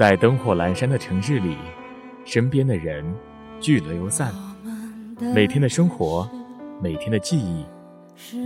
[0.00, 1.58] 在灯火阑珊的城市里，
[2.24, 3.04] 身边的人
[3.60, 4.32] 聚了又散，
[5.34, 6.26] 每天的生活，
[6.80, 7.66] 每天的记忆，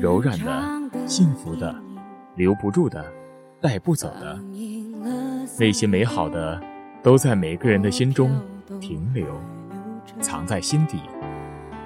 [0.00, 1.72] 柔软的、幸福的、
[2.34, 3.06] 留不住的、
[3.60, 4.36] 带不走的，
[5.56, 6.60] 那些美好的，
[7.04, 8.36] 都在每个人的心中
[8.80, 9.24] 停留，
[10.20, 10.98] 藏在心底，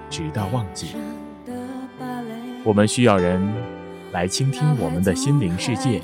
[0.09, 0.97] 直到忘记。
[2.65, 3.47] 我们需要人
[4.13, 6.01] 来倾听我们的心灵世界，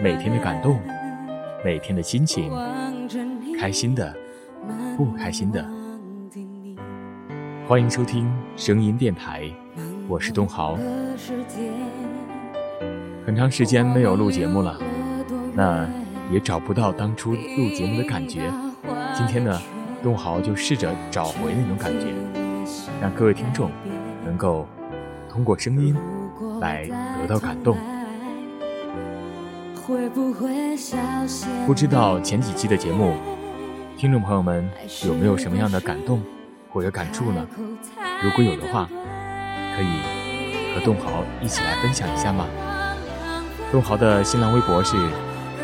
[0.00, 0.78] 每天的感动。
[1.64, 2.52] 每天的心情，
[3.58, 4.14] 开心的，
[4.98, 5.66] 不开心的，
[7.66, 9.50] 欢迎收听声音电台，
[10.06, 10.78] 我是东豪。
[13.24, 14.78] 很长时间没有录节目了，
[15.54, 15.88] 那
[16.30, 18.52] 也找不到当初录节目的感觉。
[19.14, 19.58] 今天呢，
[20.02, 22.08] 东豪就试着找回那种感觉，
[23.00, 23.70] 让各位听众
[24.22, 24.68] 能够
[25.30, 25.96] 通过声音
[26.60, 26.86] 来
[27.22, 27.78] 得到感动。
[29.86, 30.48] 会不会
[31.66, 33.14] 不知道前几期的节目，
[33.98, 34.66] 听众朋友们
[35.04, 36.22] 有没有什么样的感动
[36.70, 37.46] 或者感触呢？
[38.22, 38.88] 如果有的话，
[39.76, 40.00] 可以
[40.74, 42.46] 和栋豪一起来分享一下吗？
[43.70, 44.96] 栋豪的新浪微博是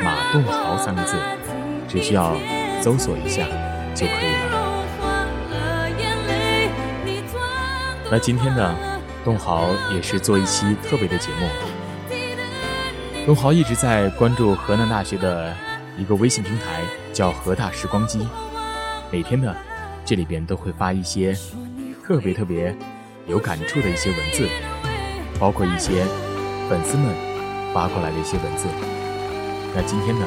[0.03, 1.17] 马栋豪三个字，
[1.89, 2.37] 只需要
[2.83, 3.47] 搜索一下
[3.95, 4.85] 就可以了。
[8.11, 8.77] 那今天呢，
[9.25, 11.80] 栋豪也是做一期特别的节目。
[13.31, 15.55] 东豪一直在关注河南大学的
[15.97, 18.27] 一个微信平台，叫“河大时光机”。
[19.09, 19.55] 每天呢，
[20.05, 21.33] 这里边都会发一些
[22.05, 22.77] 特别特别
[23.29, 24.49] 有感触的一些文字，
[25.39, 26.05] 包括一些
[26.69, 27.15] 粉丝们
[27.73, 28.67] 发过来的一些文字。
[29.77, 30.27] 那今天呢，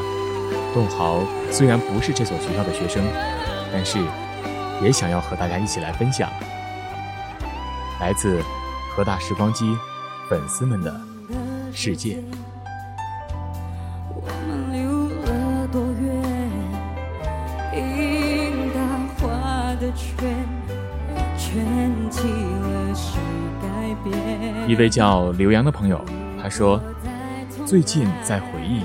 [0.74, 1.20] 东豪
[1.52, 3.04] 虽然不是这所学校的学生，
[3.74, 4.00] 但是
[4.82, 6.32] 也想要和大家一起来分享
[8.00, 8.42] 来自
[8.96, 9.78] “河大时光机”
[10.30, 11.02] 粉丝们的
[11.74, 12.24] 世界。
[24.68, 26.04] 一位叫刘洋的朋友，
[26.42, 26.82] 他说
[27.66, 28.82] ：“最近在回忆，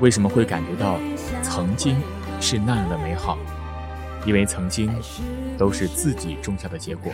[0.00, 0.98] 为什么会感觉到
[1.42, 1.96] 曾经
[2.40, 3.38] 是那样的美好？
[4.26, 4.92] 因为曾经
[5.56, 7.10] 都是自己种下的结果。”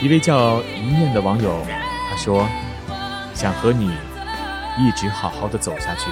[0.00, 1.60] 一位叫一念的网友，
[2.08, 2.48] 他说
[3.34, 3.90] ：“想和你
[4.78, 6.10] 一直好好的走下去。”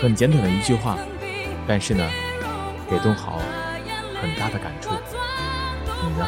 [0.00, 0.96] 很简短的一句话，
[1.66, 2.04] 但是呢，
[2.90, 3.40] 给东豪
[4.20, 4.90] 很大的感触。
[6.02, 6.26] 你呢？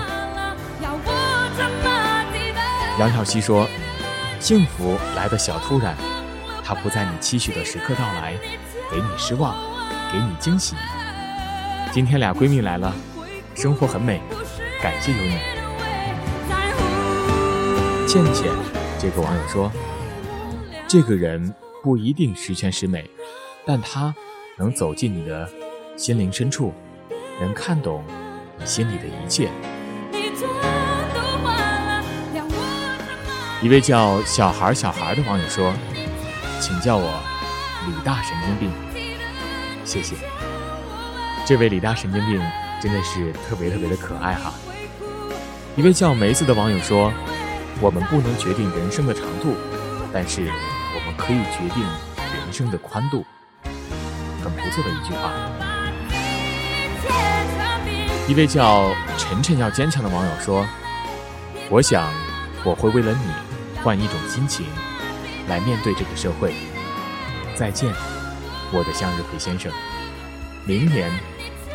[2.99, 3.69] 杨小溪说
[4.41, 5.95] ：“幸福来的小突然，
[6.65, 8.35] 它不在你期许的时刻到来，
[8.91, 9.55] 给你失望，
[10.13, 10.75] 给你惊喜。
[11.93, 12.93] 今天俩闺蜜来了，
[13.55, 14.21] 生活很美，
[14.83, 15.39] 感谢有你。”
[18.09, 18.51] 倩倩
[18.99, 19.71] 这个网友说
[20.89, 23.05] ：“这个人不一定十全十美，
[23.67, 24.15] 但他
[24.57, 25.47] 能走进你的
[25.99, 26.73] 心灵深处，
[27.39, 28.03] 能看懂
[28.59, 29.51] 你心里的一切。”
[33.61, 35.75] 一位叫小孩小孩的网友说
[36.59, 37.23] ：“请叫我
[37.87, 38.71] 李大神经病。”
[39.85, 40.17] 谢谢。
[41.45, 42.41] 这位李大神经病
[42.81, 44.55] 真的是特别特别的可爱哈。
[45.77, 47.13] 一位叫梅子的网友说
[47.79, 49.55] ：“我们不能决定人生的长度，
[50.13, 50.51] 但是
[51.09, 53.25] 们可以决定人生的宽度。”
[54.45, 55.33] 很不错的一句话。
[58.29, 60.65] 一位叫晨晨要坚强的网友说
[61.71, 62.13] ：“我想
[62.63, 63.33] 我会为了你。”
[63.81, 64.67] 换一种心情
[65.47, 66.53] 来面对这个社会。
[67.55, 67.95] 再见，
[68.73, 69.71] 我的向日葵先生。
[70.67, 71.09] 明年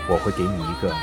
[0.09, 0.93] 我会给你一个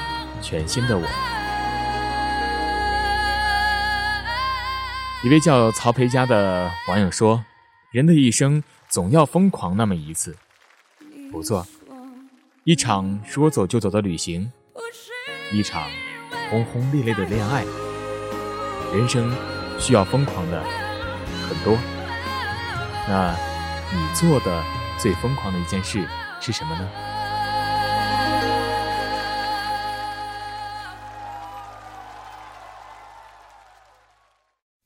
[0.43, 1.03] 全新的我。
[5.25, 7.43] 一位叫曹培佳的网友说
[7.91, 10.37] ：“人的一生总要疯狂那么一次。”
[11.33, 11.67] 不错，
[12.65, 14.51] 一场说走就走的旅行，
[15.53, 15.89] 一场
[16.51, 17.65] 轰轰烈烈的恋爱，
[18.93, 19.33] 人生
[19.79, 20.63] 需要疯狂的。
[21.49, 21.77] 很多，
[23.09, 23.35] 那
[23.93, 24.65] 你做的
[24.99, 26.07] 最疯狂的一件事
[26.41, 26.89] 是什么呢？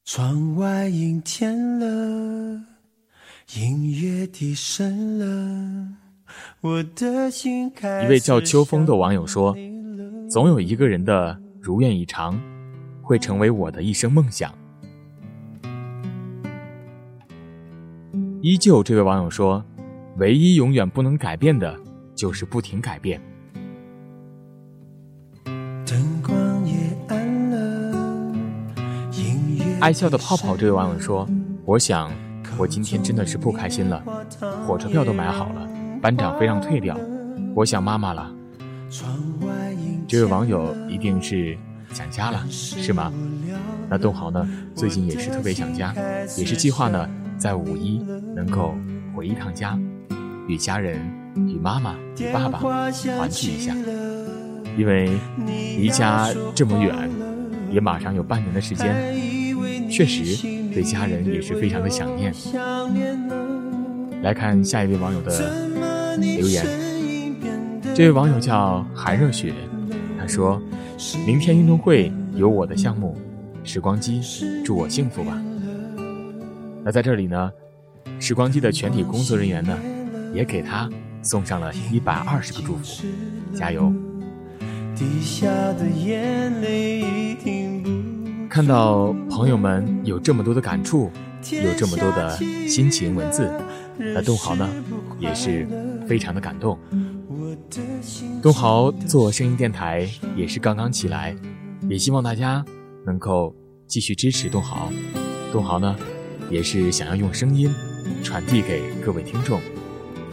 [0.06, 2.62] 窗外阴天了，
[3.52, 5.88] 音乐低声了，
[6.62, 8.04] 我的心开。
[8.04, 9.54] 一位叫秋风的网友说
[10.28, 12.40] ：“总有一个人的如愿以偿，
[13.02, 14.52] 会成为我的一生梦想。”
[18.40, 19.62] 依旧，这位网友说
[20.16, 21.78] ：“唯一永远不能改变的，
[22.14, 23.20] 就是不停改变。”
[25.86, 26.74] 灯光也
[27.08, 28.34] 暗了
[29.80, 31.28] 爱笑的泡泡，这位网友说
[31.64, 32.10] ：“我想，
[32.56, 34.02] 我今天真的是不开心了，
[34.66, 35.68] 火车票都买好了，
[36.00, 36.98] 班长非让退掉，
[37.54, 38.32] 我想妈妈了。
[40.06, 41.56] 这位网友一定是
[41.92, 43.12] 想家了，是吗？
[43.88, 44.48] 那东豪呢？
[44.74, 45.94] 最近也是特别想家，
[46.36, 47.98] 也是计划呢，在五一
[48.34, 48.74] 能够
[49.14, 49.78] 回一趟家，
[50.46, 51.00] 与家人、
[51.34, 53.74] 与妈妈、与爸爸团聚一下。
[54.76, 57.10] 因为离家这么远，
[57.70, 58.94] 也马上有半年的时间，
[59.90, 62.34] 确实对家人也是非常的想念。
[64.22, 65.66] 来看下一位网友的
[66.16, 66.66] 留言，
[67.94, 69.54] 这位网友叫韩热雪，
[70.18, 70.60] 他说
[71.26, 73.16] ：“明天运动会有我的项目。”
[73.62, 74.20] 时光机，
[74.62, 75.40] 祝我幸福吧。
[76.84, 77.50] 那在这里呢，
[78.18, 79.78] 时光机的全体工作人员呢，
[80.34, 80.90] 也给他
[81.22, 83.06] 送上了一百二十个祝福，
[83.54, 83.90] 加油！
[84.94, 87.73] 滴下的眼泪已停
[88.54, 91.10] 看到朋友们有这么多的感触，
[91.50, 93.52] 有这么多的心情文字，
[93.98, 94.70] 那东豪呢，
[95.18, 95.66] 也是
[96.06, 96.78] 非常的感动。
[98.40, 101.34] 东豪做声音电台也是刚刚起来，
[101.88, 102.64] 也希望大家。
[103.04, 103.52] 能够
[103.88, 104.88] 继续支持东豪，
[105.52, 105.96] 东豪呢，
[106.48, 107.68] 也是想要用声音
[108.22, 109.60] 传递给各位听众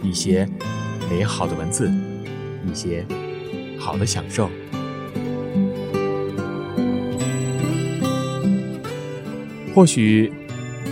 [0.04, 0.48] 一些
[1.10, 1.92] 美好的文字，
[2.72, 3.04] 一些
[3.80, 4.48] 好的享受。
[9.74, 10.32] 或许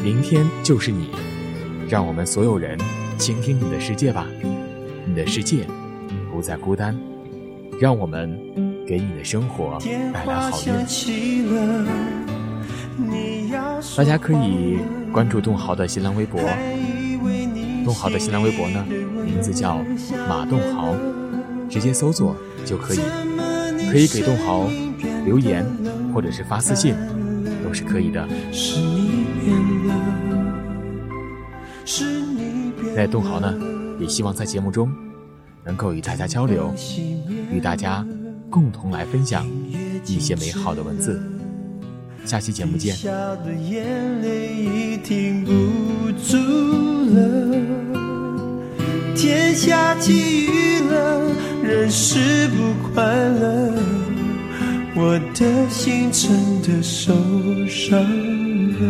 [0.04, 1.10] 明天就是你，
[1.90, 2.78] 让我们所有人
[3.18, 4.26] 倾听你的世界吧，
[5.06, 5.66] 你的世界
[6.32, 6.98] 不再孤单，
[7.80, 8.40] 让我们。
[8.90, 9.78] 给你的生活
[10.12, 10.74] 带来好运。
[13.96, 14.80] 大家可以
[15.14, 16.42] 关注栋豪的新浪微博，
[17.86, 18.84] 栋豪的新浪微博呢，
[19.24, 19.86] 名字叫
[20.28, 20.96] 马栋豪，
[21.70, 22.36] 直接搜索
[22.66, 23.00] 就可以，
[23.92, 24.68] 可以给栋豪
[25.24, 25.64] 留言
[26.12, 26.96] 或者是发私信，
[27.70, 28.28] 都是可以的。
[32.96, 33.54] 在东豪呢，
[34.00, 34.92] 也希望在节目中
[35.64, 36.74] 能够与大家交流，
[37.52, 38.04] 与大家。
[38.50, 39.46] 共同来分享
[40.08, 41.22] 一些美好的文字。
[42.26, 42.96] 下期节目见。
[49.16, 51.32] 天下起雨了，
[51.62, 53.72] 人是不快乐，
[55.02, 57.14] 我的心真的受
[57.68, 57.98] 伤
[58.74, 58.82] 了，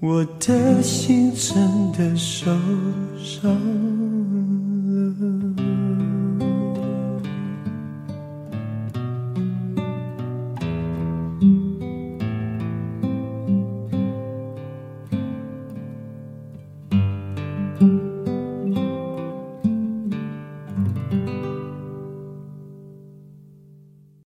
[0.00, 2.50] 我的心真的受
[3.16, 3.91] 伤。